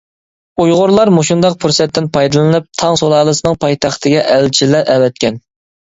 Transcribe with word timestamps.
ئۇيغۇرلار 0.61 1.11
مۇشۇنداق 1.17 1.59
پۇرسەتتىن 1.67 2.09
پايدىلىنىپ، 2.17 2.67
تاڭ 2.83 2.99
سۇلالىسىنىڭ 3.05 3.63
پايتەختىگە 3.67 4.29
ئەلچىلەر 4.35 4.95
ئەۋەتكەن. 4.97 5.45